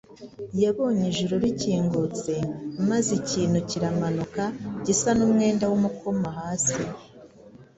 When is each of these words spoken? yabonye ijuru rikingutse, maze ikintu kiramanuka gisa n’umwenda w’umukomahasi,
yabonye 0.63 1.03
ijuru 1.11 1.33
rikingutse, 1.45 2.33
maze 2.89 3.09
ikintu 3.19 3.57
kiramanuka 3.69 4.43
gisa 4.85 5.09
n’umwenda 5.17 5.63
w’umukomahasi, 5.71 6.81